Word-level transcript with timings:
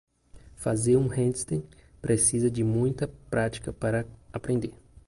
Fazer 0.55 0.97
um 0.97 1.05
handstand 1.05 1.63
precisa 2.01 2.49
de 2.49 2.63
muita 2.63 3.07
prática 3.29 3.71
para 3.71 4.03
aprender. 4.33 4.73